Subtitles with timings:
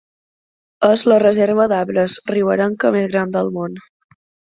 [0.87, 3.77] És la reserva d'arbres riberenca més gran del món.